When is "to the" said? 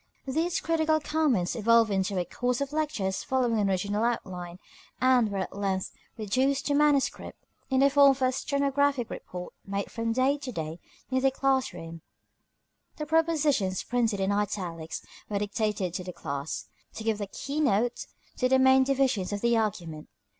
15.93-16.13, 18.37-18.57